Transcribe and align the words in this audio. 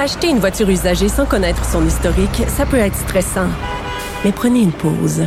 Acheter 0.00 0.28
une 0.28 0.38
voiture 0.38 0.70
usagée 0.70 1.10
sans 1.10 1.26
connaître 1.26 1.62
son 1.62 1.86
historique, 1.86 2.44
ça 2.48 2.64
peut 2.64 2.78
être 2.78 2.96
stressant. 2.96 3.48
Mais 4.24 4.32
prenez 4.32 4.60
une 4.60 4.72
pause. 4.72 5.24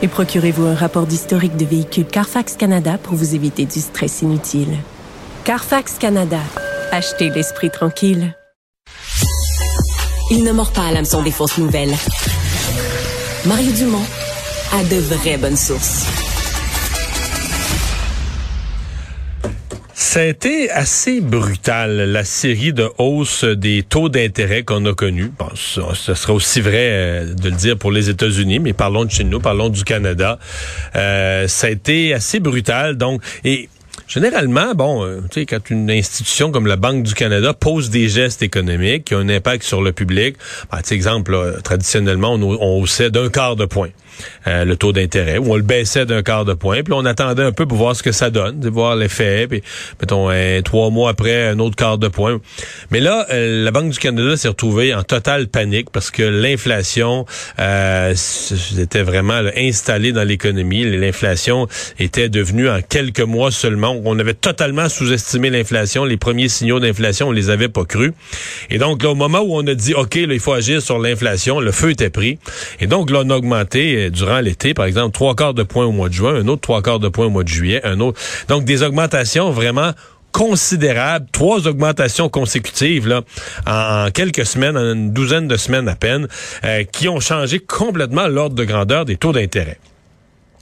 Et 0.00 0.08
procurez-vous 0.08 0.64
un 0.64 0.74
rapport 0.74 1.06
d'historique 1.06 1.58
de 1.58 1.66
véhicule 1.66 2.06
Carfax 2.06 2.56
Canada 2.56 2.96
pour 2.96 3.16
vous 3.16 3.34
éviter 3.34 3.66
du 3.66 3.80
stress 3.80 4.22
inutile. 4.22 4.78
Carfax 5.44 5.98
Canada. 5.98 6.40
Achetez 6.90 7.28
l'esprit 7.28 7.70
tranquille. 7.70 8.34
Il 10.30 10.42
ne 10.42 10.52
mord 10.52 10.72
pas 10.72 10.86
à 10.86 10.92
l'hameçon 10.92 11.22
des 11.22 11.30
fausses 11.30 11.58
nouvelles. 11.58 11.94
Mario 13.44 13.72
Dumont 13.72 14.06
a 14.72 14.84
de 14.84 14.96
vraies 14.96 15.36
bonnes 15.36 15.54
sources. 15.54 16.06
Ça 19.98 20.20
a 20.20 20.24
été 20.24 20.70
assez 20.70 21.22
brutal, 21.22 21.96
la 22.12 22.22
série 22.22 22.74
de 22.74 22.86
hausses 22.98 23.44
des 23.44 23.82
taux 23.82 24.10
d'intérêt 24.10 24.62
qu'on 24.62 24.84
a 24.84 24.92
connus. 24.92 25.32
Bon, 25.38 25.48
ce 25.54 26.12
sera 26.12 26.34
aussi 26.34 26.60
vrai 26.60 26.90
euh, 26.90 27.32
de 27.32 27.48
le 27.48 27.56
dire 27.56 27.78
pour 27.78 27.90
les 27.90 28.10
États-Unis, 28.10 28.58
mais 28.58 28.74
parlons 28.74 29.06
de 29.06 29.10
chez 29.10 29.24
nous, 29.24 29.40
parlons 29.40 29.70
du 29.70 29.84
Canada. 29.84 30.38
Euh, 30.96 31.48
ça 31.48 31.68
a 31.68 31.70
été 31.70 32.12
assez 32.12 32.40
brutal, 32.40 32.98
donc, 32.98 33.22
et 33.42 33.70
Généralement, 34.06 34.74
bon, 34.74 35.04
euh, 35.04 35.20
tu 35.30 35.40
sais, 35.40 35.46
quand 35.46 35.70
une 35.70 35.90
institution 35.90 36.52
comme 36.52 36.66
la 36.66 36.76
Banque 36.76 37.02
du 37.02 37.14
Canada 37.14 37.54
pose 37.54 37.90
des 37.90 38.08
gestes 38.08 38.42
économiques 38.42 39.06
qui 39.06 39.14
ont 39.16 39.20
un 39.20 39.28
impact 39.28 39.64
sur 39.64 39.82
le 39.82 39.90
public, 39.92 40.36
ben, 40.70 40.78
tu 40.78 40.88
sais, 40.88 40.94
exemple, 40.94 41.58
traditionnellement, 41.64 42.34
on, 42.34 42.42
on 42.42 42.80
haussait 42.80 43.10
d'un 43.10 43.30
quart 43.30 43.56
de 43.56 43.64
point. 43.64 43.88
Euh, 44.46 44.64
le 44.64 44.76
taux 44.76 44.92
d'intérêt, 44.92 45.38
ou 45.38 45.52
on 45.52 45.56
le 45.56 45.62
baissait 45.62 46.06
d'un 46.06 46.22
quart 46.22 46.44
de 46.44 46.54
point, 46.54 46.82
puis 46.82 46.94
on 46.94 47.04
attendait 47.04 47.42
un 47.42 47.52
peu 47.52 47.66
pour 47.66 47.78
voir 47.78 47.96
ce 47.96 48.02
que 48.02 48.12
ça 48.12 48.30
donne, 48.30 48.60
de 48.60 48.68
voir 48.68 48.96
l'effet, 48.96 49.46
puis 49.48 49.62
mettons 50.00 50.30
trois 50.62 50.90
mois 50.90 51.10
après 51.10 51.48
un 51.48 51.58
autre 51.58 51.76
quart 51.76 51.98
de 51.98 52.08
point. 52.08 52.40
Mais 52.90 53.00
là, 53.00 53.26
euh, 53.30 53.64
la 53.64 53.70
Banque 53.70 53.90
du 53.90 53.98
Canada 53.98 54.36
s'est 54.36 54.48
retrouvée 54.48 54.94
en 54.94 55.02
totale 55.02 55.48
panique 55.48 55.90
parce 55.90 56.10
que 56.10 56.22
l'inflation 56.22 57.26
euh, 57.58 58.14
était 58.78 59.02
vraiment 59.02 59.40
installée 59.56 60.12
dans 60.12 60.24
l'économie. 60.24 60.84
L'inflation 60.84 61.68
était 61.98 62.28
devenue 62.28 62.68
en 62.68 62.80
quelques 62.82 63.20
mois 63.20 63.50
seulement. 63.50 63.96
On 64.04 64.18
avait 64.18 64.34
totalement 64.34 64.88
sous-estimé 64.88 65.50
l'inflation. 65.50 66.04
Les 66.04 66.16
premiers 66.16 66.48
signaux 66.48 66.80
d'inflation, 66.80 67.28
on 67.28 67.32
les 67.32 67.50
avait 67.50 67.68
pas 67.68 67.84
crus. 67.84 68.12
Et 68.70 68.78
donc, 68.78 69.02
là, 69.02 69.10
au 69.10 69.14
moment 69.14 69.40
où 69.40 69.56
on 69.56 69.66
a 69.66 69.74
dit, 69.74 69.94
OK, 69.94 70.14
là, 70.14 70.34
il 70.34 70.40
faut 70.40 70.52
agir 70.52 70.82
sur 70.82 70.98
l'inflation, 70.98 71.60
le 71.60 71.72
feu 71.72 71.90
était 71.90 72.10
pris. 72.10 72.38
Et 72.80 72.86
donc, 72.86 73.10
là, 73.10 73.22
on 73.24 73.30
a 73.30 73.36
augmenté 73.36 74.05
durant 74.10 74.40
l'été, 74.40 74.74
par 74.74 74.86
exemple, 74.86 75.12
trois 75.12 75.34
quarts 75.34 75.54
de 75.54 75.62
point 75.62 75.84
au 75.84 75.92
mois 75.92 76.08
de 76.08 76.14
juin, 76.14 76.34
un 76.34 76.48
autre 76.48 76.62
trois 76.62 76.82
quarts 76.82 77.00
de 77.00 77.08
point 77.08 77.26
au 77.26 77.30
mois 77.30 77.44
de 77.44 77.48
juillet, 77.48 77.80
un 77.84 78.00
autre. 78.00 78.20
Donc, 78.48 78.64
des 78.64 78.82
augmentations 78.82 79.50
vraiment 79.50 79.92
considérables, 80.32 81.26
trois 81.32 81.66
augmentations 81.66 82.28
consécutives 82.28 83.08
là, 83.08 83.22
en, 83.66 84.10
quelques 84.10 84.44
semaines, 84.44 84.76
en 84.76 84.92
une 84.92 85.12
douzaine 85.12 85.48
de 85.48 85.56
semaines 85.56 85.88
à 85.88 85.94
peine, 85.94 86.28
euh, 86.64 86.84
qui 86.84 87.08
ont 87.08 87.20
changé 87.20 87.58
complètement 87.58 88.28
l'ordre 88.28 88.54
de 88.54 88.64
grandeur 88.64 89.06
des 89.06 89.16
taux 89.16 89.32
d'intérêt. 89.32 89.78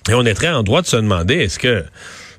Et 0.09 0.15
on 0.15 0.25
est 0.25 0.35
très 0.35 0.51
en 0.51 0.63
droit 0.63 0.83
de 0.83 0.87
se 0.87 0.97
demander, 0.97 1.35
est-ce 1.35 1.59
que 1.59 1.85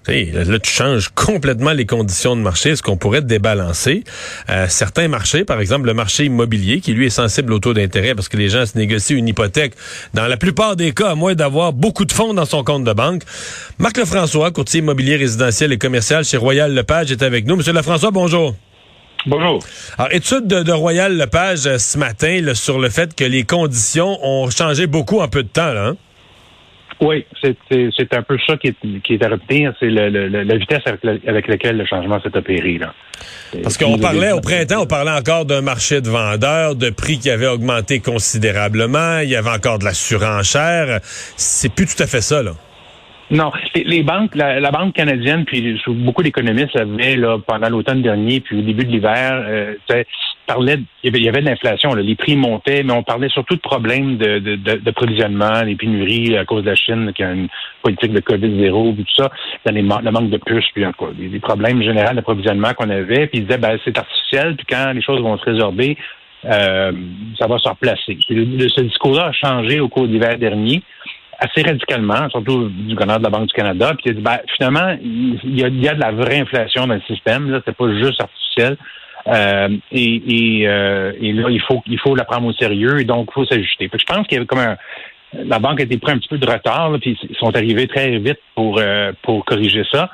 là, 0.07 0.59
tu 0.59 0.71
changes 0.71 1.09
complètement 1.09 1.71
les 1.71 1.85
conditions 1.85 2.35
de 2.35 2.41
marché. 2.41 2.71
Est-ce 2.71 2.83
qu'on 2.83 2.97
pourrait 2.97 3.21
débalancer 3.21 4.03
euh, 4.49 4.67
certains 4.69 5.07
marchés, 5.07 5.43
par 5.43 5.59
exemple 5.59 5.87
le 5.87 5.93
marché 5.93 6.25
immobilier, 6.25 6.79
qui 6.79 6.93
lui 6.93 7.07
est 7.07 7.11
sensible 7.11 7.53
au 7.53 7.59
taux 7.59 7.73
d'intérêt 7.73 8.15
parce 8.15 8.29
que 8.29 8.37
les 8.37 8.49
gens 8.49 8.65
se 8.65 8.77
négocient 8.77 9.17
une 9.17 9.27
hypothèque 9.27 9.73
dans 10.13 10.27
la 10.27 10.37
plupart 10.37 10.75
des 10.75 10.93
cas, 10.93 11.11
à 11.11 11.15
moins 11.15 11.33
d'avoir 11.33 11.73
beaucoup 11.73 12.05
de 12.05 12.11
fonds 12.11 12.33
dans 12.33 12.45
son 12.45 12.63
compte 12.63 12.83
de 12.83 12.93
banque. 12.93 13.23
Marc 13.79 13.97
Lefrançois, 13.97 14.51
courtier 14.51 14.79
immobilier 14.79 15.15
résidentiel 15.15 15.71
et 15.71 15.77
commercial 15.77 16.23
chez 16.23 16.37
Royal 16.37 16.73
Lepage, 16.73 17.11
est 17.11 17.23
avec 17.23 17.47
nous. 17.47 17.55
Monsieur 17.55 17.73
Lefrançois, 17.73 18.11
bonjour. 18.11 18.55
Bonjour. 19.27 19.59
Alors, 19.97 20.13
étude 20.13 20.45
de, 20.45 20.71
Royal 20.71 21.17
Lepage 21.17 21.65
euh, 21.65 21.79
ce 21.79 21.97
matin 21.97 22.53
sur 22.53 22.77
le 22.77 22.89
fait 22.89 23.15
que 23.15 23.23
les 23.23 23.43
conditions 23.43 24.19
ont 24.23 24.51
changé 24.51 24.85
beaucoup 24.85 25.19
en 25.19 25.27
peu 25.27 25.41
de 25.41 25.47
temps. 25.47 25.73
Là, 25.73 25.87
hein? 25.87 25.97
Oui, 27.01 27.25
c'est 27.41 28.13
un 28.13 28.21
peu 28.21 28.37
ça 28.47 28.55
qui 28.57 28.67
est, 28.67 29.01
qui 29.03 29.15
est 29.15 29.23
à 29.23 29.29
retenir, 29.29 29.73
c'est 29.79 29.89
le, 29.89 30.27
la 30.27 30.57
vitesse 30.57 30.83
avec, 30.87 31.47
laquelle 31.47 31.77
le 31.77 31.85
changement 31.85 32.21
s'est 32.21 32.35
opéré. 32.37 32.77
Là. 32.77 32.93
Parce 33.63 33.77
qu'on 33.77 33.97
parlait 33.97 34.31
au 34.31 34.39
printemps, 34.39 34.83
on 34.83 34.87
parlait 34.87 35.11
encore 35.11 35.45
d'un 35.45 35.61
marché 35.61 35.99
de 35.99 36.09
vendeurs, 36.09 36.75
de 36.75 36.89
prix 36.89 37.19
qui 37.19 37.29
avait 37.29 37.47
augmenté 37.47 37.99
considérablement, 37.99 39.19
il 39.19 39.29
y 39.29 39.35
avait 39.35 39.49
encore 39.49 39.79
de 39.79 39.85
la 39.85 39.93
surenchère. 39.93 40.99
C'est 41.03 41.73
plus 41.73 41.85
tout 41.85 42.01
à 42.01 42.07
fait 42.07 42.21
ça, 42.21 42.41
là. 42.41 42.51
Non, 43.31 43.51
les, 43.73 44.03
banques, 44.03 44.35
la, 44.35 44.71
banque 44.71 44.93
canadienne, 44.93 45.45
puis 45.45 45.81
beaucoup 45.87 46.21
d'économistes 46.21 46.75
avaient 46.75 47.15
là 47.15 47.39
pendant 47.39 47.69
l'automne 47.69 48.03
dernier, 48.03 48.39
puis 48.39 48.59
au 48.59 48.61
début 48.61 48.85
de 48.85 48.91
l'hiver, 48.91 49.43
euh, 49.47 49.73
parlait, 50.45 50.79
il 51.03 51.23
y 51.23 51.29
avait 51.29 51.41
de 51.41 51.45
l'inflation, 51.45 51.93
les 51.93 52.15
prix 52.15 52.35
montaient, 52.35 52.83
mais 52.83 52.93
on 52.93 53.03
parlait 53.03 53.29
surtout 53.29 53.55
de 53.55 53.61
problèmes 53.61 54.17
de, 54.17 54.39
de, 54.39 54.55
de, 54.55 54.75
d'approvisionnement, 54.75 55.63
des 55.63 55.75
pénuries 55.75 56.37
à 56.37 56.45
cause 56.45 56.63
de 56.63 56.69
la 56.69 56.75
Chine, 56.75 57.11
qui 57.13 57.23
a 57.23 57.31
une 57.31 57.47
politique 57.81 58.13
de 58.13 58.19
COVID-0, 58.19 58.95
tout 58.95 59.03
ça, 59.15 59.31
dans 59.65 59.73
les, 59.73 59.81
le 59.81 60.11
manque 60.11 60.29
de 60.29 60.37
puces, 60.37 60.69
puis 60.73 60.83
quoi, 60.97 61.11
des, 61.17 61.39
problèmes 61.39 61.81
généraux 61.81 62.13
d'approvisionnement 62.13 62.73
qu'on 62.73 62.89
avait, 62.89 63.27
puis 63.27 63.39
ils 63.39 63.45
disaient, 63.45 63.57
ben, 63.57 63.77
c'est 63.83 63.97
artificiel, 63.97 64.55
puis 64.55 64.65
quand 64.69 64.91
les 64.93 65.01
choses 65.01 65.21
vont 65.21 65.37
se 65.37 65.45
résorber, 65.45 65.97
euh, 66.45 66.91
ça 67.39 67.47
va 67.47 67.57
se 67.57 67.67
replacer. 67.67 68.17
ce 68.27 68.81
discours-là 68.81 69.27
a 69.27 69.31
changé 69.31 69.79
au 69.79 69.89
cours 69.89 70.07
de 70.07 70.13
l'hiver 70.13 70.37
dernier 70.37 70.83
assez 71.39 71.61
radicalement, 71.63 72.29
surtout 72.29 72.69
du 72.69 72.95
canard 72.95 73.19
de 73.19 73.23
la 73.23 73.29
Banque 73.29 73.47
du 73.47 73.53
Canada. 73.53 73.93
Puis 73.95 74.03
il 74.05 74.11
a 74.11 74.13
dit, 74.13 74.21
ben, 74.21 74.37
finalement, 74.55 74.97
il 75.01 75.59
y, 75.59 75.63
a, 75.63 75.67
il 75.67 75.83
y 75.83 75.87
a 75.87 75.93
de 75.93 75.99
la 75.99 76.11
vraie 76.11 76.39
inflation 76.39 76.87
dans 76.87 76.95
le 76.95 77.01
système. 77.01 77.51
Là, 77.51 77.61
c'est 77.65 77.75
pas 77.75 77.91
juste 77.93 78.21
artificiel. 78.21 78.77
Euh, 79.27 79.69
et, 79.91 80.63
euh, 80.67 81.13
et, 81.19 81.33
là, 81.33 81.49
il 81.49 81.61
faut, 81.61 81.81
il 81.87 81.99
faut 81.99 82.15
la 82.15 82.25
prendre 82.25 82.47
au 82.47 82.53
sérieux 82.53 82.99
et 82.99 83.05
donc 83.05 83.29
il 83.31 83.33
faut 83.33 83.45
s'ajuster. 83.45 83.89
Je 83.91 84.05
pense 84.05 84.27
qu'il 84.27 84.35
y 84.35 84.37
avait 84.37 84.45
comme 84.45 84.59
un, 84.59 84.77
la 85.33 85.59
banque 85.59 85.81
a 85.81 85.83
été 85.83 85.97
pris 85.97 86.11
un 86.11 86.17
petit 86.17 86.29
peu 86.29 86.37
de 86.37 86.49
retard, 86.49 86.91
là, 86.91 86.99
puis 86.99 87.17
ils 87.29 87.35
sont 87.37 87.55
arrivés 87.55 87.87
très 87.87 88.17
vite 88.19 88.39
pour, 88.53 88.79
euh, 88.79 89.11
pour 89.23 89.43
corriger 89.45 89.83
ça. 89.91 90.09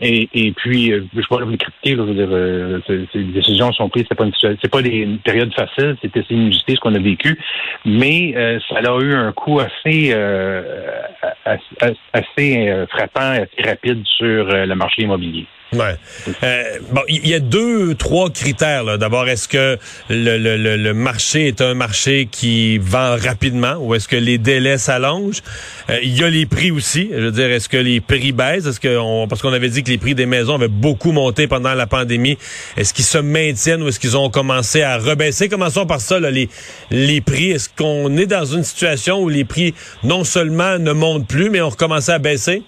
Et, 0.00 0.28
et 0.34 0.52
puis, 0.52 0.86
je 0.86 0.94
ne 0.94 1.00
vais 1.00 1.22
pas 1.28 1.44
vous 1.44 1.56
critiquer, 1.56 1.90
je 1.90 2.00
veux 2.00 2.14
dire, 2.14 3.06
ces 3.12 3.22
décisions 3.22 3.72
sont 3.72 3.88
prises, 3.88 4.04
c'est 4.08 4.16
pas 4.16 4.24
une, 4.24 4.32
c'est 4.40 4.70
pas 4.70 4.82
des 4.82 4.90
une 4.90 5.18
période 5.18 5.52
facile, 5.54 5.96
c'était 6.02 6.20
assez 6.20 6.34
inusité 6.34 6.74
ce 6.74 6.80
qu'on 6.80 6.94
a 6.94 6.98
vécu, 6.98 7.38
mais 7.84 8.34
ça 8.68 8.78
a 8.78 9.00
eu 9.00 9.14
un 9.14 9.30
coup 9.30 9.60
assez, 9.60 10.12
assez, 11.44 11.96
assez 12.12 12.86
frappant, 12.90 13.20
assez 13.20 13.62
rapide 13.62 14.02
sur 14.06 14.46
le 14.46 14.74
marché 14.74 15.02
immobilier. 15.02 15.46
Ouais. 15.72 15.96
Euh, 16.42 16.78
bon, 16.90 17.00
il 17.08 17.26
y 17.26 17.34
a 17.34 17.40
deux, 17.40 17.94
trois 17.94 18.28
critères. 18.30 18.98
D'abord, 18.98 19.28
est-ce 19.28 19.48
que 19.48 19.78
le, 20.10 20.36
le, 20.36 20.76
le, 20.76 20.94
marché 20.94 21.48
est 21.48 21.62
un 21.62 21.72
marché 21.72 22.28
qui 22.30 22.76
vend 22.76 23.16
rapidement 23.16 23.76
ou 23.80 23.94
est-ce 23.94 24.06
que 24.06 24.16
les 24.16 24.36
délais 24.36 24.76
s'allongent? 24.76 25.42
Euh, 25.88 25.98
Il 26.02 26.14
y 26.18 26.24
a 26.24 26.28
les 26.28 26.44
prix 26.44 26.70
aussi. 26.70 27.08
Je 27.10 27.20
veux 27.20 27.30
dire, 27.30 27.50
est-ce 27.50 27.70
que 27.70 27.78
les 27.78 28.00
prix 28.00 28.32
baissent? 28.32 28.66
Est-ce 28.66 28.80
que 28.80 28.98
on, 28.98 29.26
parce 29.28 29.40
qu'on 29.40 29.52
avait 29.52 29.70
dit 29.70 29.82
que 29.82 29.90
les 29.90 29.98
prix 29.98 30.14
des 30.14 30.26
maisons 30.26 30.56
avaient 30.56 30.68
beaucoup 30.68 31.12
monté 31.12 31.46
pendant 31.46 31.72
la 31.72 31.86
pandémie. 31.86 32.36
Est-ce 32.76 32.92
qu'ils 32.92 33.04
se 33.06 33.18
maintiennent 33.18 33.82
ou 33.82 33.88
est-ce 33.88 33.98
qu'ils 34.00 34.16
ont 34.16 34.28
commencé 34.28 34.82
à 34.82 34.98
rebaisser? 34.98 35.48
Commençons 35.48 35.86
par 35.86 36.00
ça. 36.00 36.20
Là, 36.20 36.30
les 36.30 36.50
les 36.90 37.22
prix. 37.22 37.50
Est-ce 37.50 37.70
qu'on 37.70 38.14
est 38.18 38.26
dans 38.26 38.44
une 38.44 38.64
situation 38.64 39.20
où 39.22 39.28
les 39.30 39.44
prix 39.44 39.74
non 40.04 40.24
seulement 40.24 40.78
ne 40.78 40.92
montent 40.92 41.26
plus, 41.26 41.48
mais 41.48 41.62
ont 41.62 41.70
recommencé 41.70 42.12
à 42.12 42.18
baisser? 42.18 42.62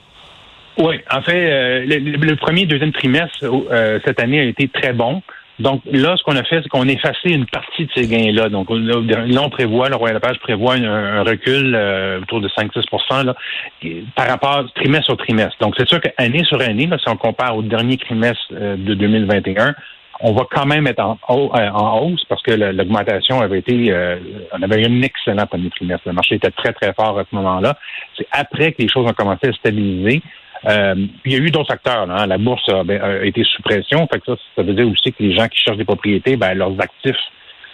Oui, 0.79 0.97
en 1.11 1.23
fait, 1.23 1.51
euh, 1.51 1.85
le, 1.87 2.37
premier 2.37 2.63
et 2.63 2.67
deuxième 2.67 2.93
trimestre 2.93 3.45
euh, 3.45 4.01
cette 4.05 4.21
année 4.21 4.41
a 4.41 4.45
été 4.45 4.69
très 4.69 4.93
bon. 4.93 5.23
Donc 5.61 5.83
là, 5.85 6.17
ce 6.17 6.25
qu'on 6.25 6.35
a 6.35 6.43
fait, 6.43 6.61
c'est 6.63 6.69
qu'on 6.69 6.89
a 6.89 6.91
effacé 6.91 7.31
une 7.31 7.47
partie 7.47 7.87
de 7.87 7.91
ces 7.95 8.09
gains-là. 8.09 8.49
Donc 8.49 8.69
là, 8.71 8.97
on 9.41 9.51
prévoit, 9.51 9.89
le 9.89 9.95
Royal 9.95 10.19
Page 10.19 10.41
prévoit 10.41 10.75
un, 10.75 11.23
recul 11.23 11.77
euh, 11.77 12.21
autour 12.21 12.41
de 12.41 12.49
5-6 12.49 13.25
là, 13.25 13.37
par 14.17 14.27
rapport 14.27 14.65
trimestre 14.75 15.13
au 15.13 15.17
trimestre. 15.17 15.57
Donc 15.61 15.75
c'est 15.79 15.89
sûr 15.89 16.01
qu'année 16.01 16.43
sur 16.43 16.61
année, 16.61 16.87
là, 16.87 16.99
si 16.99 17.09
on 17.09 17.17
compare 17.17 17.57
au 17.57 17.63
dernier 17.63 17.97
trimestre 17.99 18.53
de 18.53 18.95
2021, 18.95 19.77
on 20.21 20.33
va 20.33 20.43
quand 20.51 20.67
même 20.67 20.89
être 20.89 21.01
en, 21.01 21.19
en 21.29 21.99
hausse 22.01 22.25
parce 22.29 22.43
que 22.43 22.51
l'augmentation 22.51 23.41
avait 23.41 23.61
été, 23.61 23.95
on 24.53 24.63
avait 24.63 24.83
eu 24.83 24.87
un 24.87 25.03
excellent 25.03 25.47
premier 25.47 25.71
trimestre. 25.71 26.03
Le 26.07 26.15
marché 26.15 26.35
était 26.35 26.51
très, 26.51 26.73
très 26.73 26.93
fort 26.95 27.17
à 27.17 27.25
ce 27.31 27.35
moment-là. 27.37 27.79
C'est 28.17 28.27
après 28.33 28.73
que 28.73 28.83
les 28.83 28.89
choses 28.89 29.07
ont 29.07 29.13
commencé 29.13 29.49
à 29.49 29.53
stabiliser 29.53 30.21
Euh, 30.67 30.95
il 31.25 31.33
y 31.33 31.37
a 31.37 31.39
eu 31.39 31.51
d'autres 31.51 31.69
facteurs. 31.69 32.11
Hein. 32.11 32.27
La 32.27 32.39
bourse 32.39 32.69
ben, 32.85 33.01
a, 33.01 33.25
été 33.25 33.45
sous 33.45 33.63
pression. 33.63 34.07
Fait 34.13 34.21
que 34.21 34.27
ça, 34.27 34.37
ça 34.57 34.63
veut 34.63 34.75
dire 34.75 34.89
aussi 34.89 35.13
que 35.13 35.23
les 35.23 35.35
gens 35.35 35.49
qui 35.49 35.59
cherchent 35.59 35.77
des 35.77 35.85
propriétés, 35.85 36.37
ben, 36.37 36.55
leurs 36.55 36.81
actifs 36.81 37.17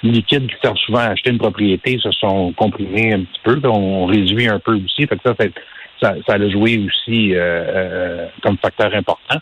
liquides 0.03 0.49
qui 0.49 0.57
servent 0.63 0.79
souvent 0.79 1.01
à 1.01 1.11
acheter 1.11 1.31
une 1.31 1.39
propriété 1.39 1.99
se 1.99 2.11
sont 2.13 2.53
comprimés 2.53 3.13
un 3.13 3.21
petit 3.21 3.41
peu. 3.43 3.61
On 3.65 4.07
réduit 4.07 4.49
un 4.49 4.59
peu 4.59 4.75
aussi. 4.75 5.07
Fait 5.07 5.17
que 5.17 5.23
ça, 5.25 5.35
ça, 6.01 6.15
ça 6.27 6.35
a 6.35 6.49
joué 6.49 6.79
aussi 6.79 7.33
euh, 7.35 8.27
comme 8.43 8.57
facteur 8.59 8.95
important. 8.95 9.39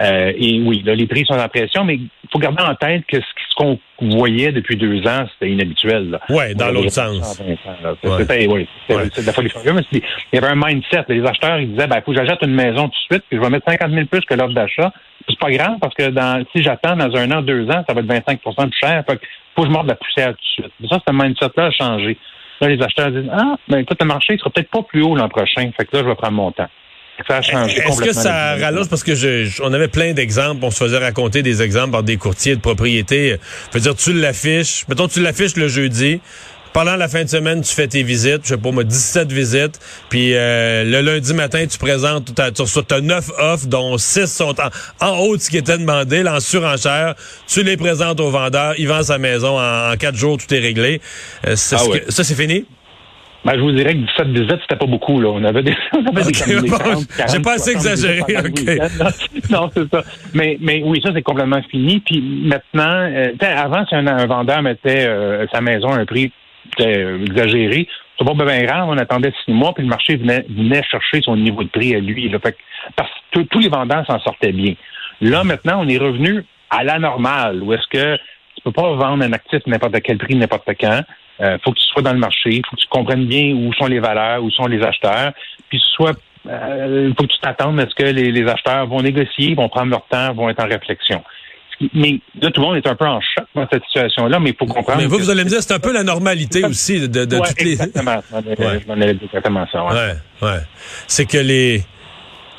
Euh, 0.00 0.32
et 0.36 0.60
oui, 0.60 0.82
là, 0.84 0.94
les 0.94 1.06
prix 1.06 1.24
sont 1.26 1.34
en 1.34 1.48
pression, 1.48 1.84
mais 1.84 1.96
il 1.96 2.08
faut 2.30 2.38
garder 2.38 2.62
en 2.62 2.74
tête 2.74 3.04
que 3.06 3.18
ce 3.20 3.54
qu'on 3.56 3.78
voyait 4.00 4.52
depuis 4.52 4.76
deux 4.76 5.06
ans, 5.06 5.26
c'était 5.32 5.52
inhabituel. 5.52 6.18
Oui, 6.30 6.54
dans 6.54 6.70
l'autre 6.70 6.90
sens. 6.90 7.38
C'était, 7.38 8.46
la 8.46 9.32
folie 9.32 9.50
Il 9.92 10.02
y 10.32 10.38
avait 10.38 10.48
un 10.48 10.56
mindset. 10.56 11.04
Les 11.08 11.24
acheteurs, 11.24 11.58
ils 11.58 11.72
disaient, 11.72 11.86
ben, 11.86 12.00
faut 12.04 12.12
que 12.12 12.18
j'achète 12.18 12.42
une 12.42 12.54
maison 12.54 12.84
tout 12.84 12.90
de 12.90 13.14
suite, 13.14 13.24
puis 13.28 13.38
je 13.38 13.42
vais 13.42 13.50
mettre 13.50 13.70
50 13.70 13.90
000 13.90 14.06
plus 14.06 14.20
que 14.22 14.34
l'offre 14.34 14.54
d'achat. 14.54 14.92
C'est 15.28 15.38
pas 15.38 15.50
grave, 15.50 15.76
parce 15.80 15.94
que 15.94 16.08
dans, 16.08 16.44
si 16.54 16.62
j'attends 16.62 16.96
dans 16.96 17.14
un 17.14 17.30
an, 17.30 17.42
deux 17.42 17.68
ans, 17.70 17.84
ça 17.86 17.94
va 17.94 18.00
être 18.00 18.06
25% 18.06 18.70
plus 18.70 18.78
cher. 18.80 19.04
Fait 19.08 19.20
faut 19.54 19.62
que 19.62 19.68
je 19.68 19.72
morde 19.72 19.86
la 19.86 19.94
poussière 19.94 20.30
tout 20.30 20.62
de 20.62 20.62
suite. 20.62 20.72
Mais 20.80 20.88
ça, 20.88 20.98
ce 21.06 21.12
mindset-là 21.12 21.66
a 21.66 21.70
changé. 21.70 22.16
Là, 22.60 22.68
les 22.68 22.82
acheteurs 22.82 23.10
disent, 23.10 23.30
ah, 23.30 23.56
ben, 23.68 23.78
écoute, 23.78 23.98
le 24.00 24.06
marché, 24.06 24.34
il 24.34 24.38
sera 24.38 24.50
peut-être 24.50 24.70
pas 24.70 24.82
plus 24.82 25.02
haut 25.02 25.14
l'an 25.14 25.28
prochain. 25.28 25.70
Fait 25.76 25.84
que 25.84 25.96
là, 25.96 26.02
je 26.02 26.08
vais 26.08 26.14
prendre 26.14 26.34
mon 26.34 26.50
temps. 26.50 26.68
Est-ce 27.30 28.00
que 28.00 28.12
ça 28.12 28.56
rallonge? 28.56 28.88
parce 28.88 29.04
que 29.04 29.14
je, 29.14 29.62
on 29.62 29.72
avait 29.72 29.88
plein 29.88 30.12
d'exemples, 30.12 30.64
on 30.64 30.70
se 30.70 30.84
faisait 30.84 30.98
raconter 30.98 31.42
des 31.42 31.62
exemples 31.62 31.92
par 31.92 32.02
des 32.02 32.16
courtiers 32.16 32.56
de 32.56 32.60
propriété. 32.60 33.36
Je 33.72 33.78
veux 33.78 33.80
dire, 33.80 33.94
tu 33.94 34.12
l'affiches, 34.12 34.84
mettons 34.88 35.08
tu 35.08 35.20
l'affiches 35.20 35.56
le 35.56 35.68
jeudi. 35.68 36.20
Pendant 36.72 36.96
la 36.96 37.06
fin 37.06 37.22
de 37.22 37.28
semaine, 37.28 37.60
tu 37.60 37.74
fais 37.74 37.86
tes 37.86 38.02
visites, 38.02 38.44
je 38.44 38.48
sais 38.48 38.56
pas 38.56 38.70
moi, 38.70 38.82
17 38.82 39.30
visites, 39.30 39.78
puis 40.08 40.34
euh, 40.34 40.84
le 40.84 41.02
lundi 41.02 41.34
matin, 41.34 41.66
tu 41.66 41.76
présentes, 41.76 42.34
tu 42.34 42.94
as 42.94 43.00
9 43.02 43.30
offres, 43.38 43.66
dont 43.66 43.98
6 43.98 44.26
sont 44.26 44.54
en, 45.00 45.18
haut 45.18 45.36
de 45.36 45.42
ce 45.42 45.50
qui 45.50 45.58
était 45.58 45.76
demandé, 45.76 46.22
là, 46.22 46.36
en 46.36 46.40
surenchère. 46.40 47.14
Tu 47.46 47.62
les 47.62 47.76
présentes 47.76 48.20
au 48.20 48.30
vendeur, 48.30 48.74
il 48.78 48.88
vend 48.88 49.02
sa 49.02 49.18
maison 49.18 49.58
en, 49.58 49.92
en 49.92 49.96
4 49.98 50.16
jours, 50.16 50.38
tout 50.38 50.52
est 50.54 50.60
réglé. 50.60 51.02
Euh, 51.46 51.52
ah 51.52 51.56
ça, 52.08 52.24
c'est 52.24 52.34
fini? 52.34 52.64
Ben, 53.44 53.54
je 53.56 53.60
vous 53.60 53.72
dirais 53.72 53.94
que 53.94 53.98
17 53.98 54.28
visites, 54.28 54.60
c'était 54.62 54.76
pas 54.76 54.86
beaucoup. 54.86 55.20
Là. 55.20 55.30
On 55.30 55.42
avait 55.42 55.62
des, 55.62 55.74
on 55.92 56.06
avait 56.06 56.22
des, 56.22 56.32
J'ai 56.34 57.40
pas 57.40 57.54
assez 57.54 57.72
exagéré. 57.72 58.20
non, 59.50 59.68
c'est 59.74 59.90
ça. 59.90 60.02
Mais, 60.32 60.58
mais 60.60 60.82
oui, 60.84 61.00
ça, 61.02 61.10
c'est 61.12 61.22
complètement 61.22 61.62
fini. 61.70 62.00
Puis 62.00 62.20
maintenant, 62.20 63.10
euh, 63.10 63.32
avant, 63.40 63.84
si 63.86 63.94
un, 63.94 64.26
vendeur 64.26 64.62
mettait 64.62 65.06
euh, 65.06 65.46
sa 65.52 65.60
maison 65.60 65.88
à 65.88 65.98
un 65.98 66.06
prix 66.06 66.32
exagéré, 66.78 67.88
c'est 68.18 68.24
pas 68.24 68.44
bien 68.44 68.62
grave. 68.62 68.88
On 68.88 68.98
attendait 68.98 69.32
six 69.44 69.52
mois, 69.52 69.74
puis 69.74 69.82
le 69.82 69.90
marché 69.90 70.16
venait, 70.16 70.44
venait 70.48 70.82
chercher 70.84 71.20
son 71.22 71.36
niveau 71.36 71.64
de 71.64 71.68
prix 71.68 71.94
à 71.94 71.98
lui. 71.98 72.28
Là. 72.28 72.38
Fait 72.38 72.56
parce 72.94 73.10
que 73.32 73.40
tous 73.40 73.58
les 73.58 73.68
vendeurs 73.68 74.06
s'en 74.06 74.20
sortaient 74.20 74.52
bien. 74.52 74.74
Là, 75.20 75.42
maintenant, 75.44 75.80
on 75.82 75.88
est 75.88 75.98
revenu 75.98 76.44
à 76.70 76.84
la 76.84 76.98
normale, 76.98 77.62
où 77.62 77.72
est-ce 77.72 77.86
que 77.90 78.16
tu 78.54 78.62
peux 78.64 78.72
pas 78.72 78.94
vendre 78.94 79.24
un 79.24 79.32
actif 79.32 79.60
n'importe 79.66 80.00
quel 80.02 80.18
prix, 80.18 80.34
n'importe 80.34 80.70
quand. 80.80 81.02
Il 81.38 81.44
euh, 81.44 81.58
faut 81.64 81.72
que 81.72 81.78
tu 81.78 81.86
sois 81.86 82.02
dans 82.02 82.12
le 82.12 82.18
marché, 82.18 82.50
il 82.50 82.62
faut 82.68 82.76
que 82.76 82.80
tu 82.80 82.88
comprennes 82.88 83.26
bien 83.26 83.54
où 83.54 83.72
sont 83.74 83.86
les 83.86 84.00
valeurs, 84.00 84.42
où 84.42 84.50
sont 84.50 84.66
les 84.66 84.82
acheteurs, 84.82 85.32
puis 85.68 85.82
soit 85.94 86.16
euh, 86.48 87.12
faut 87.16 87.24
que 87.24 87.32
tu 87.32 87.38
t'attendes 87.40 87.80
à 87.80 87.88
ce 87.88 87.94
que 87.94 88.02
les, 88.02 88.48
acheteurs 88.48 88.86
vont 88.86 89.00
négocier, 89.00 89.54
vont 89.54 89.68
prendre 89.68 89.90
leur 89.90 90.06
temps, 90.06 90.32
vont 90.34 90.48
être 90.48 90.62
en 90.62 90.68
réflexion. 90.68 91.22
Mais 91.94 92.20
là, 92.40 92.50
tout 92.50 92.60
le 92.60 92.66
monde 92.66 92.76
est 92.76 92.86
un 92.86 92.94
peu 92.94 93.06
en 93.06 93.20
choc 93.20 93.44
dans 93.56 93.66
cette 93.72 93.82
situation-là, 93.84 94.38
mais 94.38 94.50
il 94.50 94.56
faut 94.56 94.66
comprendre. 94.66 94.98
Mais 95.00 95.06
vous, 95.06 95.18
vous 95.18 95.30
allez 95.30 95.42
me 95.42 95.48
dire, 95.48 95.62
c'est 95.62 95.74
un 95.74 95.80
peu 95.80 95.92
la 95.92 96.04
normalité 96.04 96.64
aussi 96.64 97.08
de, 97.08 97.24
de 97.24 97.38
toutes 97.38 97.60
les. 97.60 97.72
Exactement. 97.72 98.22
Je 98.30 98.86
m'en 98.86 98.94
allais 98.94 99.16
exactement 99.20 99.66
ça. 99.72 99.84
Ouais, 99.86 100.14
ouais. 100.42 100.60
C'est 101.08 101.26
que 101.26 101.38
les 101.38 101.82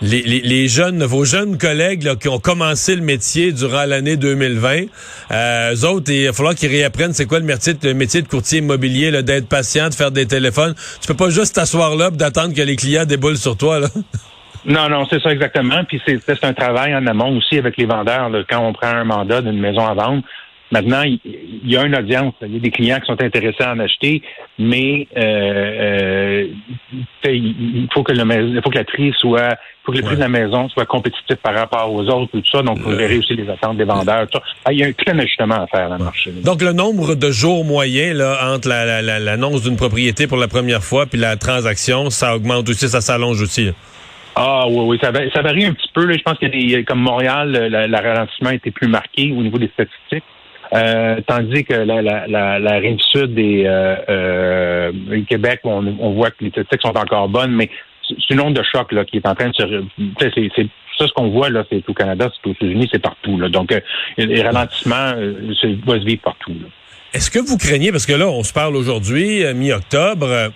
les, 0.01 0.21
les, 0.21 0.67
jeunes, 0.67 1.03
vos 1.03 1.23
jeunes 1.23 1.57
collègues 1.57 2.03
là, 2.03 2.15
qui 2.15 2.27
ont 2.27 2.39
commencé 2.39 2.95
le 2.95 3.01
métier 3.01 3.51
durant 3.51 3.85
l'année 3.85 4.17
2020, 4.17 4.85
euh, 5.31 5.73
eux 5.73 5.85
autres, 5.85 6.11
il 6.11 6.27
va 6.27 6.33
falloir 6.33 6.55
qu'ils 6.55 6.69
réapprennent 6.69 7.13
c'est 7.13 7.25
quoi 7.25 7.39
le 7.39 7.45
métier, 7.45 7.73
de 7.73 8.27
courtier 8.27 8.59
immobilier, 8.59 9.23
d'être 9.23 9.47
patient, 9.47 9.89
de 9.89 9.93
faire 9.93 10.11
des 10.11 10.25
téléphones. 10.25 10.75
Tu 11.01 11.07
peux 11.07 11.15
pas 11.15 11.29
juste 11.29 11.55
t'asseoir 11.55 11.95
là 11.95 12.09
d'attendre 12.09 12.53
que 12.53 12.61
les 12.61 12.75
clients 12.75 13.05
déboulent 13.05 13.37
sur 13.37 13.55
toi. 13.55 13.79
Là. 13.79 13.87
Non, 14.65 14.87
non, 14.87 15.05
c'est 15.09 15.21
ça 15.21 15.31
exactement. 15.31 15.83
Puis 15.85 16.01
c'est 16.05 16.43
un 16.43 16.53
travail 16.53 16.95
en 16.95 17.05
amont 17.07 17.37
aussi 17.37 17.57
avec 17.57 17.75
les 17.77 17.85
vendeurs. 17.85 18.31
Quand 18.49 18.65
on 18.65 18.73
prend 18.73 18.87
un 18.87 19.03
mandat 19.03 19.41
d'une 19.41 19.59
maison 19.59 19.85
à 19.85 19.93
vendre, 19.93 20.23
Maintenant, 20.73 21.03
il 21.03 21.19
y 21.71 21.77
a 21.77 21.85
une 21.85 21.95
audience, 21.95 22.33
il 22.41 22.53
y 22.53 22.57
a 22.57 22.59
des 22.59 22.71
clients 22.71 22.99
qui 22.99 23.05
sont 23.05 23.21
intéressés 23.21 23.61
à 23.61 23.73
en 23.73 23.79
acheter, 23.79 24.23
mais 24.57 25.07
euh, 25.15 26.47
euh, 27.23 27.25
il 27.25 27.87
faut 27.93 28.01
que 28.01 28.11
le 28.11 28.61
faut 28.63 28.71
que 28.71 28.79
la 28.79 28.83
tri 28.83 29.13
soit, 29.19 29.55
faut 29.85 29.91
que 29.91 29.97
le 29.97 30.03
prix 30.03 30.15
de 30.15 30.21
la 30.21 30.29
maison 30.29 30.67
soit 30.69 30.87
compétitif 30.87 31.35
par 31.43 31.53
rapport 31.53 31.93
aux 31.93 32.01
autres, 32.07 32.31
tout 32.31 32.41
ça. 32.51 32.63
Donc, 32.63 32.79
vous 32.79 32.89
verrez 32.89 33.19
aussi 33.19 33.35
les 33.35 33.47
attentes 33.47 33.77
des 33.77 33.83
vendeurs. 33.83 34.25
Ah, 34.65 34.73
il 34.73 34.79
y 34.79 34.83
a 34.83 34.87
un 34.87 34.93
plein 34.93 35.19
ajustement 35.19 35.61
à 35.61 35.67
faire 35.67 35.89
dans 35.89 35.97
le 35.99 36.05
marché. 36.05 36.31
Donc, 36.43 36.63
le 36.63 36.73
nombre 36.73 37.13
de 37.13 37.29
jours 37.29 37.63
moyens 37.63 38.17
là, 38.17 38.55
entre 38.55 38.69
l'annonce 38.69 39.61
d'une 39.61 39.77
propriété 39.77 40.25
pour 40.25 40.37
la 40.37 40.47
première 40.47 40.83
fois 40.83 41.05
puis 41.05 41.19
la 41.19 41.35
transaction, 41.35 42.09
ça 42.09 42.35
augmente 42.35 42.67
aussi, 42.67 42.89
ça 42.89 43.01
s'allonge 43.01 43.39
aussi. 43.43 43.69
Ah 44.35 44.65
oui, 44.67 44.85
oui, 44.87 44.99
ça, 44.99 45.11
varie 45.11 45.65
un 45.65 45.73
petit 45.73 45.91
peu. 45.93 46.11
Je 46.11 46.23
pense 46.23 46.39
que 46.39 46.81
comme 46.81 47.01
Montréal, 47.01 47.51
le 47.51 47.95
ralentissement 47.95 48.49
était 48.49 48.71
plus 48.71 48.87
marqué 48.87 49.31
au 49.31 49.43
niveau 49.43 49.59
des 49.59 49.67
statistiques. 49.67 50.23
Euh, 50.73 51.21
tandis 51.27 51.63
que 51.65 51.73
la, 51.73 52.01
la, 52.01 52.27
la, 52.27 52.59
la 52.59 52.71
rive 52.77 52.99
sud 53.11 53.37
et 53.37 53.63
euh, 53.67 53.95
euh, 54.09 54.91
Québec, 55.29 55.59
on, 55.65 55.85
on, 55.99 56.13
voit 56.13 56.31
que 56.31 56.43
les 56.43 56.49
statistiques 56.49 56.81
sont 56.81 56.97
encore 56.97 57.29
bonnes, 57.29 57.51
mais 57.51 57.69
c'est 58.07 58.33
une 58.33 58.41
onde 58.41 58.55
de 58.55 58.63
choc 58.63 58.91
là, 58.91 59.05
qui 59.05 59.17
est 59.17 59.27
en 59.27 59.35
train 59.35 59.49
de 59.49 59.53
se... 59.53 59.83
C'est, 60.19 60.69
ça, 60.97 61.07
ce 61.07 61.13
qu'on 61.13 61.29
voit, 61.29 61.49
là, 61.49 61.63
c'est 61.71 61.83
au 61.87 61.93
Canada, 61.93 62.29
c'est 62.33 62.49
aux 62.49 62.53
États-Unis, 62.53 62.89
c'est 62.91 63.01
partout. 63.01 63.37
Là. 63.37 63.49
Donc, 63.49 63.71
euh, 63.71 63.79
les 64.17 64.41
ralentissements 64.41 65.13
va 65.85 65.99
se 65.99 66.05
vivre 66.05 66.21
partout. 66.21 66.53
Est-ce 67.13 67.29
que 67.29 67.39
vous 67.39 67.57
craignez, 67.57 67.91
parce 67.91 68.05
que 68.05 68.13
là, 68.13 68.27
on 68.27 68.43
se 68.43 68.53
parle 68.53 68.75
aujourd'hui, 68.75 69.43
mi-octobre, 69.53 70.51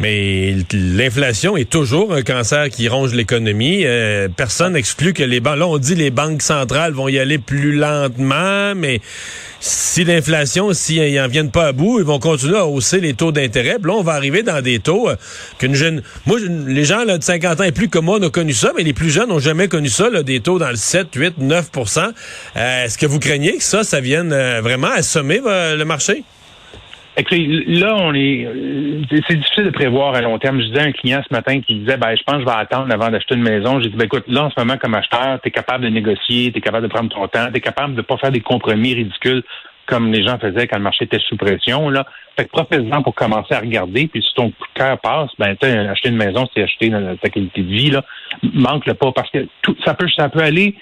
mais 0.00 0.54
l'inflation 0.72 1.56
est 1.56 1.68
toujours 1.68 2.14
un 2.14 2.22
cancer 2.22 2.68
qui 2.70 2.88
ronge 2.88 3.14
l'économie. 3.14 3.82
Euh, 3.84 4.28
personne 4.28 4.74
n'exclut 4.74 5.12
que 5.12 5.24
les 5.24 5.40
banques. 5.40 5.58
Là, 5.58 5.66
on 5.66 5.78
dit 5.78 5.94
les 5.94 6.10
banques 6.10 6.42
centrales 6.42 6.92
vont 6.92 7.08
y 7.08 7.18
aller 7.18 7.38
plus 7.38 7.72
lentement, 7.72 8.74
mais 8.76 9.00
si 9.60 10.04
l'inflation, 10.04 10.72
s'ils 10.72 11.16
n'en 11.16 11.26
viennent 11.26 11.50
pas 11.50 11.66
à 11.66 11.72
bout, 11.72 11.98
ils 11.98 12.04
vont 12.04 12.20
continuer 12.20 12.58
à 12.58 12.66
hausser 12.66 13.00
les 13.00 13.14
taux 13.14 13.32
d'intérêt. 13.32 13.78
Là, 13.82 13.94
on 13.94 14.02
va 14.02 14.12
arriver 14.12 14.44
dans 14.44 14.62
des 14.62 14.78
taux 14.78 15.08
euh, 15.08 15.16
qu'une 15.58 15.74
jeune. 15.74 16.02
Moi, 16.26 16.38
les 16.40 16.84
gens 16.84 17.04
de 17.04 17.18
50 17.20 17.60
ans 17.60 17.64
et 17.64 17.72
plus 17.72 17.88
comme 17.88 18.04
moi, 18.04 18.18
on 18.20 18.26
a 18.26 18.30
connu 18.30 18.52
ça, 18.52 18.72
mais 18.76 18.84
les 18.84 18.92
plus 18.92 19.10
jeunes 19.10 19.30
n'ont 19.30 19.40
jamais 19.40 19.66
connu 19.66 19.88
ça, 19.88 20.10
là, 20.10 20.22
des 20.22 20.40
taux 20.40 20.60
dans 20.60 20.70
le 20.70 20.76
7, 20.76 21.08
8, 21.12 21.34
9% 21.40 22.12
Est-ce 22.54 22.96
que 22.98 23.06
vous 23.06 23.18
craignez 23.18 23.56
que 23.56 23.64
ça, 23.64 23.82
ça 23.82 24.00
vienne 24.00 24.32
euh, 24.32 24.60
vraiment 24.62 24.90
assommer 24.94 25.40
le 25.44 25.84
marché? 25.84 26.24
Là, 27.22 27.96
on 27.98 28.14
est, 28.14 28.48
c'est 29.28 29.36
difficile 29.36 29.64
de 29.64 29.70
prévoir 29.70 30.14
à 30.14 30.20
long 30.20 30.38
terme. 30.38 30.60
Je 30.60 30.66
disais 30.66 30.80
à 30.80 30.84
un 30.84 30.92
client 30.92 31.22
ce 31.28 31.34
matin 31.34 31.60
qui 31.60 31.76
disait, 31.76 31.96
ben, 31.96 32.14
je 32.16 32.22
pense 32.22 32.36
que 32.36 32.40
je 32.40 32.46
vais 32.46 32.60
attendre 32.60 32.92
avant 32.92 33.10
d'acheter 33.10 33.34
une 33.34 33.42
maison. 33.42 33.80
J'ai 33.80 33.88
dit, 33.88 33.96
ben, 33.96 34.04
écoute, 34.04 34.24
là, 34.28 34.44
en 34.44 34.50
ce 34.50 34.58
moment, 34.58 34.76
comme 34.76 34.94
acheteur, 34.94 35.40
tu 35.42 35.48
es 35.48 35.50
capable 35.50 35.84
de 35.84 35.90
négocier, 35.90 36.52
tu 36.52 36.58
es 36.58 36.60
capable 36.60 36.86
de 36.86 36.92
prendre 36.92 37.08
ton 37.08 37.26
temps, 37.28 37.50
tu 37.50 37.56
es 37.56 37.60
capable 37.60 37.94
de 37.94 38.02
pas 38.02 38.16
faire 38.18 38.30
des 38.30 38.40
compromis 38.40 38.94
ridicules 38.94 39.42
comme 39.86 40.12
les 40.12 40.22
gens 40.22 40.38
faisaient 40.38 40.66
quand 40.66 40.76
le 40.76 40.82
marché 40.82 41.06
était 41.06 41.18
sous 41.18 41.36
pression, 41.36 41.88
là. 41.88 42.04
Fait 42.36 42.44
que 42.44 42.50
profite-en 42.50 43.02
pour 43.02 43.14
commencer 43.14 43.54
à 43.54 43.60
regarder, 43.60 44.06
puis 44.06 44.22
si 44.22 44.34
ton 44.34 44.52
cœur 44.74 45.00
passe, 45.00 45.30
ben, 45.38 45.56
acheter 45.62 46.10
une 46.10 46.16
maison, 46.16 46.46
c'est 46.54 46.62
acheter 46.62 46.92
ta 47.22 47.30
qualité 47.30 47.62
de 47.62 47.68
vie, 47.68 47.90
là. 47.90 48.04
Manque-le 48.52 48.94
pas, 48.94 49.12
parce 49.12 49.30
que 49.30 49.46
tout, 49.62 49.74
ça 49.84 49.94
peut, 49.94 50.06
ça 50.14 50.28
peut 50.28 50.42
aller 50.42 50.76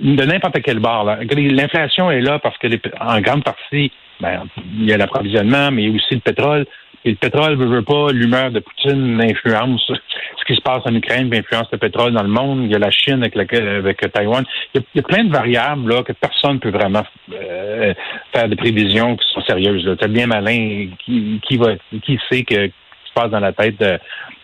de 0.00 0.22
n'importe 0.22 0.60
quel 0.62 0.78
bar. 0.78 1.04
L'inflation 1.04 2.10
est 2.10 2.20
là 2.20 2.38
parce 2.38 2.56
que, 2.58 2.68
en 3.00 3.20
grande 3.20 3.42
partie, 3.42 3.90
ben, 4.20 4.44
il 4.78 4.86
y 4.86 4.92
a 4.92 4.96
l'approvisionnement, 4.96 5.70
mais 5.70 5.88
aussi 5.88 6.14
le 6.14 6.20
pétrole. 6.20 6.66
Et 7.04 7.10
le 7.10 7.16
pétrole 7.16 7.56
ne 7.56 7.66
veut 7.66 7.82
pas, 7.82 8.10
l'humeur 8.10 8.50
de 8.50 8.58
Poutine 8.58 9.20
influence 9.22 9.80
ce 10.38 10.44
qui 10.44 10.56
se 10.56 10.60
passe 10.60 10.82
en 10.86 10.94
Ukraine, 10.94 11.32
influence 11.32 11.68
le 11.70 11.78
pétrole 11.78 12.12
dans 12.12 12.22
le 12.22 12.28
monde. 12.28 12.64
Il 12.64 12.72
y 12.72 12.74
a 12.74 12.78
la 12.78 12.90
Chine 12.90 13.22
avec, 13.22 13.54
avec 13.54 14.12
Taïwan. 14.12 14.44
Il 14.74 14.82
y, 14.94 14.98
a, 14.98 15.02
plein 15.02 15.24
de 15.24 15.32
variables 15.32 15.88
là, 15.88 16.02
que 16.02 16.12
personne 16.12 16.54
ne 16.54 16.58
peut 16.58 16.70
vraiment 16.70 17.04
euh, 17.32 17.94
faire 18.34 18.48
des 18.48 18.56
prévisions 18.56 19.16
qui 19.16 19.26
sont 19.32 19.42
sérieuses. 19.42 19.96
C'est 20.00 20.10
bien 20.10 20.26
malin 20.26 20.88
qui, 20.98 21.40
qui 21.46 21.56
va 21.56 21.74
qui 22.02 22.18
sait 22.28 22.42
que 22.42 22.66
se 22.66 23.12
passe 23.14 23.30
dans 23.30 23.40
la 23.40 23.52
tête 23.52 23.82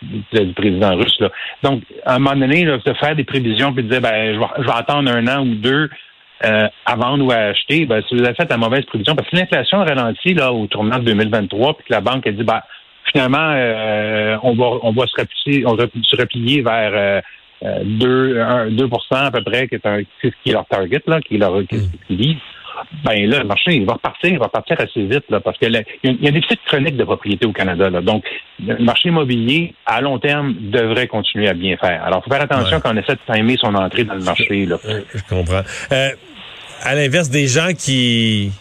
du 0.02 0.52
président 0.54 0.96
russe. 0.96 1.18
Là. 1.20 1.30
Donc, 1.62 1.82
à 2.06 2.14
un 2.14 2.18
moment 2.18 2.36
donné, 2.36 2.64
là, 2.64 2.78
de 2.78 2.92
faire 2.94 3.16
des 3.16 3.24
prévisions 3.24 3.72
puis 3.72 3.82
de 3.82 3.88
dire 3.88 4.00
ben, 4.00 4.34
je 4.34 4.62
je 4.62 4.66
vais 4.66 4.72
attendre 4.72 5.10
un 5.10 5.26
an 5.26 5.42
ou 5.42 5.54
deux, 5.56 5.90
euh, 6.44 6.68
à 6.86 6.96
vendre 6.96 7.24
ou 7.24 7.30
à 7.30 7.36
acheter, 7.36 7.86
ben, 7.86 8.02
si 8.08 8.16
vous 8.16 8.24
avez 8.24 8.34
fait 8.34 8.48
la 8.48 8.56
mauvaise 8.56 8.84
prévision, 8.84 9.14
parce 9.14 9.28
que 9.30 9.36
l'inflation 9.36 9.78
ralentit 9.78 10.34
là, 10.34 10.52
au 10.52 10.66
tournant 10.66 10.98
de 10.98 11.04
2023, 11.04 11.74
puis 11.74 11.86
que 11.86 11.92
la 11.92 12.00
banque 12.00 12.26
a 12.26 12.32
dit 12.32 12.42
ben, 12.42 12.60
finalement, 13.12 13.52
euh, 13.54 14.36
on 14.42 14.54
va 14.54 14.78
on 14.82 14.92
va 14.92 15.06
se 15.06 15.20
replier, 15.20 15.66
on 15.66 15.74
va 15.74 15.84
se 16.02 16.16
replier 16.16 16.62
vers 16.62 16.92
euh, 16.94 17.20
2, 17.84 18.70
2 18.70 18.88
à 19.12 19.30
peu 19.30 19.42
près, 19.42 19.68
qui 19.68 19.76
est, 19.76 19.86
un, 19.86 20.02
qui 20.02 20.50
est 20.50 20.52
leur 20.52 20.66
target, 20.66 21.02
là, 21.06 21.20
qui 21.20 21.36
est 21.36 21.38
leur 21.38 21.62
qui, 21.68 21.76
mm. 22.10 22.34
ben 23.04 23.30
là, 23.30 23.38
le 23.38 23.44
marché 23.44 23.74
il 23.74 23.86
va 23.86 23.94
repartir, 23.94 24.30
il 24.30 24.38
va 24.38 24.46
repartir 24.46 24.80
assez 24.80 25.04
vite, 25.04 25.24
là, 25.30 25.40
parce 25.40 25.58
qu'il 25.58 25.72
y, 25.72 25.76
a 25.76 26.28
un 26.28 26.32
déficit 26.32 26.60
chronique 26.66 26.96
de 26.96 27.04
propriété 27.04 27.46
au 27.46 27.52
Canada. 27.52 27.88
Là. 27.88 28.00
Donc, 28.00 28.24
le 28.64 28.78
marché 28.78 29.10
immobilier, 29.10 29.74
à 29.86 30.00
long 30.00 30.18
terme, 30.18 30.54
devrait 30.58 31.06
continuer 31.06 31.48
à 31.48 31.54
bien 31.54 31.76
faire. 31.76 32.04
Alors, 32.04 32.20
il 32.20 32.28
faut 32.28 32.34
faire 32.34 32.44
attention 32.44 32.80
quand 32.80 32.92
on 32.92 32.96
essaie 32.96 33.14
de 33.14 33.32
timer 33.32 33.56
son 33.56 33.74
entrée 33.74 34.04
dans 34.04 34.14
le 34.14 34.24
marché. 34.24 34.66
Là. 34.66 34.78
Je 35.14 35.22
comprends. 35.28 35.62
Euh, 35.92 36.08
à 36.82 36.94
l'inverse 36.94 37.30
des 37.30 37.46
gens 37.46 37.72
qui 37.76 38.52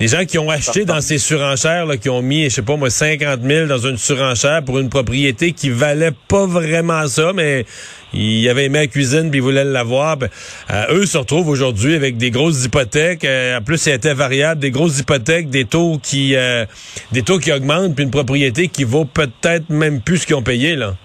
les 0.00 0.08
gens 0.08 0.24
qui 0.24 0.36
ont 0.36 0.50
acheté 0.50 0.84
dans 0.84 1.00
ces 1.00 1.18
surenchères, 1.18 1.86
là, 1.86 1.96
qui 1.96 2.08
ont 2.08 2.22
mis, 2.22 2.50
je 2.50 2.56
sais 2.56 2.62
pas 2.62 2.76
moi, 2.76 2.90
50 2.90 3.40
000 3.40 3.66
dans 3.68 3.78
une 3.78 3.96
surenchère 3.96 4.64
pour 4.64 4.80
une 4.80 4.88
propriété 4.88 5.52
qui 5.52 5.70
valait 5.70 6.10
pas 6.26 6.44
vraiment 6.44 7.06
ça, 7.06 7.32
mais 7.32 7.66
ils 8.12 8.48
avaient 8.48 8.64
aimé 8.64 8.80
la 8.80 8.86
cuisine 8.88 9.30
puis 9.30 9.38
ils 9.38 9.42
voulaient 9.42 9.64
l'avoir. 9.64 10.16
Ben, 10.16 10.28
euh, 10.72 10.96
eux 10.96 11.06
se 11.06 11.16
retrouvent 11.16 11.46
aujourd'hui 11.46 11.94
avec 11.94 12.16
des 12.16 12.32
grosses 12.32 12.64
hypothèques. 12.64 13.24
Euh, 13.24 13.58
en 13.58 13.62
plus, 13.62 13.78
ça 13.78 13.92
était 13.92 14.12
variable, 14.12 14.60
des 14.60 14.72
grosses 14.72 14.98
hypothèques, 14.98 15.50
des 15.50 15.66
taux 15.66 16.00
qui, 16.02 16.34
euh, 16.34 16.66
des 17.12 17.22
taux 17.22 17.38
qui 17.38 17.52
augmentent, 17.52 17.94
puis 17.94 18.04
une 18.04 18.10
propriété 18.10 18.66
qui 18.66 18.82
vaut 18.82 19.04
peut-être 19.04 19.70
même 19.70 20.00
plus 20.00 20.18
ce 20.18 20.26
qu'ils 20.26 20.34
ont 20.34 20.42
payé 20.42 20.74
là. 20.74 20.96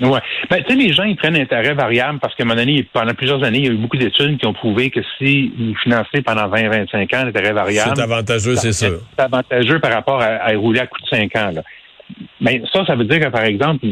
Ouais. 0.00 0.20
Ben, 0.50 0.62
tu 0.64 0.72
sais, 0.72 0.78
les 0.78 0.92
gens, 0.92 1.04
ils 1.04 1.16
prennent 1.16 1.36
intérêt 1.36 1.74
variable 1.74 2.18
parce 2.18 2.34
qu'à 2.34 2.44
un 2.44 2.46
moment 2.46 2.58
donné, 2.58 2.86
pendant 2.92 3.14
plusieurs 3.14 3.42
années, 3.44 3.58
il 3.58 3.66
y 3.66 3.68
a 3.68 3.72
eu 3.72 3.76
beaucoup 3.76 3.96
d'études 3.96 4.38
qui 4.38 4.46
ont 4.46 4.52
prouvé 4.52 4.90
que 4.90 5.00
s'ils 5.18 5.76
finançaient 5.82 6.22
pendant 6.22 6.48
20-25 6.48 7.16
ans 7.16 7.24
l'intérêt 7.24 7.52
variable. 7.52 7.92
C'est 7.94 8.02
avantageux, 8.02 8.56
c'est 8.56 8.72
sûr. 8.72 9.00
C'est 9.16 9.24
avantageux 9.24 9.78
par 9.80 9.92
rapport 9.92 10.20
à, 10.20 10.26
à, 10.26 10.56
rouler 10.56 10.80
à 10.80 10.86
coup 10.86 11.00
de 11.00 11.08
5 11.08 11.36
ans, 11.36 11.50
là. 11.54 11.62
Mais 12.40 12.62
ça, 12.72 12.84
ça 12.84 12.94
veut 12.94 13.04
dire 13.04 13.20
que, 13.20 13.28
par 13.28 13.44
exemple, 13.44 13.86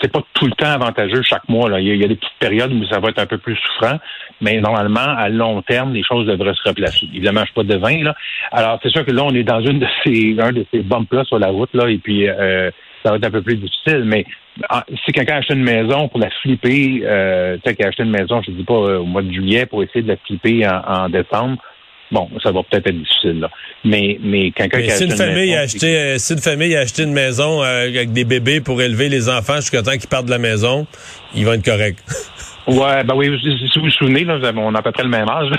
c'est 0.00 0.10
pas 0.10 0.22
tout 0.34 0.46
le 0.46 0.52
temps 0.52 0.70
avantageux 0.70 1.22
chaque 1.22 1.48
mois. 1.48 1.68
Là. 1.68 1.80
Il, 1.80 1.96
y 1.96 2.04
a, 2.04 2.08
des 2.08 2.16
petites 2.16 2.38
périodes 2.38 2.72
où 2.72 2.84
ça 2.86 2.98
va 2.98 3.10
être 3.10 3.18
un 3.18 3.26
peu 3.26 3.38
plus 3.38 3.56
souffrant, 3.56 3.98
mais 4.40 4.60
normalement, 4.60 5.00
à 5.00 5.28
long 5.28 5.60
terme, 5.62 5.92
les 5.92 6.02
choses 6.02 6.26
devraient 6.26 6.54
se 6.54 6.68
replacer. 6.68 7.06
Évidemment, 7.14 7.40
je 7.40 7.46
suis 7.46 7.54
pas 7.54 7.64
devin, 7.64 8.02
là. 8.02 8.14
Alors, 8.52 8.78
c'est 8.82 8.90
sûr 8.90 9.04
que 9.04 9.12
là, 9.12 9.22
on 9.24 9.34
est 9.34 9.42
dans 9.42 9.60
une 9.60 9.80
de 9.80 9.86
ces, 10.02 10.36
un 10.40 10.52
de 10.52 10.64
ces 10.72 10.80
bumps-là 10.80 11.24
sur 11.24 11.38
la 11.38 11.48
route, 11.48 11.70
là, 11.74 11.88
et 11.88 11.98
puis 11.98 12.28
euh, 12.28 12.70
ça 13.02 13.10
va 13.10 13.16
être 13.16 13.24
un 13.24 13.30
peu 13.30 13.42
plus 13.42 13.56
difficile, 13.56 14.04
mais 14.04 14.24
ah, 14.68 14.84
si 15.04 15.12
quelqu'un 15.12 15.34
a 15.34 15.38
acheté 15.38 15.54
une 15.54 15.64
maison 15.64 16.08
pour 16.08 16.18
la 16.18 16.30
flipper, 16.42 17.02
euh, 17.04 17.56
tu 17.56 17.62
sais, 17.64 17.76
qui 17.76 17.84
a 17.84 17.88
acheté 17.88 18.02
une 18.02 18.10
maison, 18.10 18.42
je 18.42 18.50
ne 18.50 18.56
dis 18.56 18.64
pas 18.64 18.74
euh, 18.74 18.98
au 18.98 19.04
mois 19.04 19.22
de 19.22 19.32
juillet, 19.32 19.66
pour 19.66 19.82
essayer 19.82 20.02
de 20.02 20.08
la 20.08 20.16
flipper 20.16 20.66
en, 20.66 21.08
décembre, 21.08 21.58
bon, 22.10 22.28
ça 22.42 22.50
va 22.50 22.62
peut-être 22.62 22.86
être 22.88 22.98
difficile, 22.98 23.40
là. 23.40 23.50
Mais, 23.84 24.18
mais 24.22 24.50
quelqu'un 24.50 24.80
qui 24.80 24.90
a 24.90 24.96
si 24.96 25.04
acheté 25.04 25.04
une, 25.04 25.16
famille 25.16 25.54
a 25.54 25.60
acheté, 25.60 25.96
euh, 25.96 26.18
si 26.18 26.32
une 26.32 26.40
famille 26.40 26.76
a 26.76 26.80
acheté 26.80 27.04
une 27.04 27.12
maison 27.12 27.62
avec 27.62 28.12
des 28.12 28.24
bébés 28.24 28.60
pour 28.60 28.82
élever 28.82 29.08
les 29.08 29.28
enfants 29.28 29.56
jusqu'à 29.56 29.82
temps 29.82 29.92
qu'ils 29.92 30.08
partent 30.08 30.26
de 30.26 30.30
la 30.30 30.38
maison, 30.38 30.86
ils 31.34 31.44
vont 31.44 31.52
être 31.52 31.64
corrects. 31.64 31.98
Ouais, 32.66 33.02
ben 33.02 33.14
oui, 33.14 33.30
si 33.40 33.78
vous 33.78 33.86
vous 33.86 33.90
souvenez, 33.92 34.24
là, 34.24 34.38
on 34.56 34.74
a 34.74 34.80
à 34.80 34.82
peu 34.82 34.92
près 34.92 35.04
le 35.04 35.08
même 35.08 35.28
âge. 35.28 35.50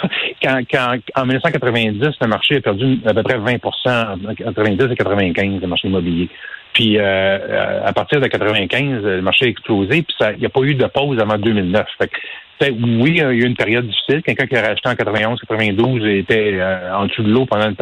Quand, 0.42 0.62
quand, 0.72 0.98
en 1.16 1.26
1990, 1.26 2.00
le 2.22 2.28
marché 2.28 2.58
a 2.58 2.62
perdu 2.62 3.00
à 3.06 3.14
peu 3.14 3.24
près 3.24 3.38
20 3.38 3.56
en 3.56 4.34
90 4.36 4.92
et 4.92 4.96
95, 4.96 5.62
le 5.62 5.68
marché 5.68 5.88
immobilier. 5.88 6.30
Puis 6.74 6.98
euh, 6.98 7.86
à 7.86 7.92
partir 7.94 8.22
de 8.22 8.28
95, 8.28 9.04
le 9.04 9.22
marché 9.22 9.46
a 9.46 9.48
explosé, 9.50 10.04
puis 10.04 10.16
il 10.34 10.40
n'y 10.40 10.46
a 10.46 10.50
pas 10.50 10.62
eu 10.62 10.76
de 10.76 10.86
pause 10.86 11.20
avant 11.20 11.38
2009. 11.38 11.88
Fait 12.00 12.72
oui, 12.72 13.12
il 13.12 13.18
y 13.18 13.22
a 13.22 13.32
eu 13.32 13.46
une 13.46 13.56
période 13.56 13.88
difficile. 13.88 14.22
Quelqu'un 14.22 14.46
qui 14.46 14.56
a 14.58 14.62
racheté 14.62 14.90
en 14.90 14.96
91, 14.96 15.40
92 15.40 16.06
était 16.06 16.52
euh, 16.56 16.94
en 16.94 17.06
dessous 17.06 17.24
de 17.24 17.32
l'eau 17.32 17.46
pendant 17.46 17.68
un, 17.68 17.76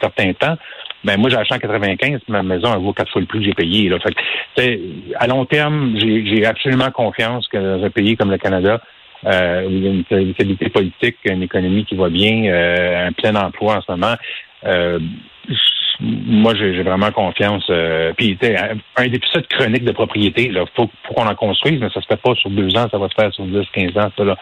certain 0.00 0.32
temps. 0.34 0.56
Ben 1.04 1.18
moi, 1.18 1.30
j'ai 1.30 1.36
acheté 1.36 1.54
en 1.54 1.58
95, 1.58 2.20
ma 2.28 2.42
maison 2.42 2.72
elle 2.74 2.80
vaut 2.80 2.92
quatre 2.92 3.10
fois 3.10 3.20
le 3.20 3.26
prix 3.26 3.40
que 3.40 3.44
j'ai 3.46 3.54
payé. 3.54 3.88
Là. 3.88 3.98
Fait 4.56 4.80
à 5.16 5.26
long 5.26 5.44
terme, 5.46 5.94
j'ai 5.98 6.44
absolument 6.46 6.90
confiance 6.90 7.48
que 7.48 7.56
dans 7.56 7.84
un 7.84 7.90
pays 7.90 8.16
comme 8.16 8.30
le 8.30 8.38
Canada, 8.38 8.80
euh, 9.26 9.68
une 9.68 10.04
stabilité 10.34 10.68
politique, 10.68 11.16
une 11.24 11.42
économie 11.42 11.84
qui 11.84 11.94
va 11.94 12.08
bien, 12.08 12.52
un 13.06 13.12
plein 13.12 13.34
emploi 13.34 13.76
en 13.76 13.82
ce 13.82 13.90
moment, 13.92 14.16
euh, 14.66 14.98
moi, 16.00 16.54
j'ai 16.54 16.82
vraiment 16.82 17.10
confiance. 17.12 17.64
Euh, 17.70 18.12
puis, 18.16 18.36
un 18.96 19.08
déficit 19.08 19.46
chronique 19.48 19.84
de 19.84 19.92
propriété, 19.92 20.46
il 20.46 20.64
faut, 20.74 20.90
qu'on 21.14 21.26
en 21.26 21.34
construise, 21.34 21.80
mais 21.80 21.88
ça 21.90 22.00
se 22.00 22.06
fait 22.06 22.20
pas 22.20 22.34
sur 22.34 22.50
deux 22.50 22.76
ans, 22.76 22.88
ça 22.90 22.98
va 22.98 23.08
se 23.08 23.14
faire 23.14 23.32
sur 23.32 23.44
10, 23.44 23.66
15 23.72 23.96
ans. 23.96 24.10
Ça, 24.16 24.24
là. 24.24 24.36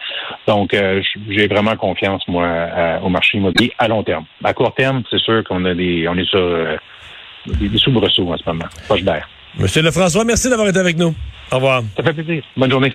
Donc, 0.47 0.73
euh, 0.73 1.01
j'ai 1.29 1.47
vraiment 1.47 1.75
confiance, 1.75 2.27
moi, 2.27 2.47
au 3.03 3.09
marché 3.09 3.37
immobilier 3.37 3.71
à 3.77 3.87
long 3.87 4.03
terme. 4.03 4.25
À 4.43 4.53
court 4.53 4.73
terme, 4.73 5.03
c'est 5.09 5.19
sûr 5.19 5.43
qu'on 5.43 5.63
a 5.65 5.73
des, 5.73 6.07
on 6.07 6.17
est 6.17 6.27
sur 6.27 6.39
euh, 6.39 6.75
des, 7.45 7.69
des 7.69 7.77
soubresauts 7.77 8.33
en 8.33 8.37
ce 8.37 8.43
moment. 8.47 8.65
Poche 8.87 9.03
d'air. 9.03 9.29
Monsieur 9.57 9.83
Lefrançois, 9.83 10.25
merci 10.25 10.49
d'avoir 10.49 10.67
été 10.67 10.79
avec 10.79 10.97
nous. 10.97 11.13
Au 11.51 11.55
revoir. 11.57 11.83
Ça 11.95 12.03
fait 12.03 12.13
plaisir. 12.13 12.43
Bonne 12.57 12.71
journée. 12.71 12.93